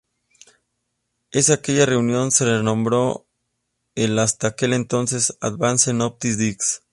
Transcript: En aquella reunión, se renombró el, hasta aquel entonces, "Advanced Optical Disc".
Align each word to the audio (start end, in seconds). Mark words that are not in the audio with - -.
En 1.31 1.51
aquella 1.53 1.85
reunión, 1.85 2.31
se 2.31 2.45
renombró 2.45 3.27
el, 3.93 4.17
hasta 4.17 4.47
aquel 4.47 4.73
entonces, 4.73 5.37
"Advanced 5.41 6.01
Optical 6.01 6.39
Disc". 6.39 6.81